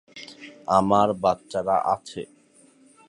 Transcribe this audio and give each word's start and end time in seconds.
আমার 0.77 1.07
বাচ্চারা 1.23 1.77
আছে। 1.93 2.21